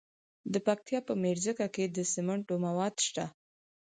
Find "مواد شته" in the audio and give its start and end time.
2.65-3.25